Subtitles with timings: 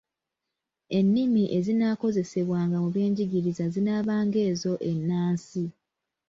[0.97, 5.65] Ennimi ezinaakozesebwanga mu byenjigiriza zinaabanga ezo ennansi.